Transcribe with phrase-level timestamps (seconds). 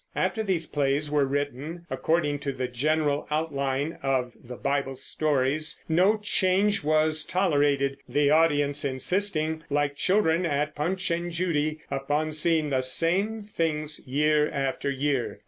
[0.15, 6.17] After these plays were written according to the general outline of the Bible stories, no
[6.17, 12.81] change was tolerated, the audience insisting, like children at "Punch and Judy," upon seeing the
[12.81, 15.39] same things year after year.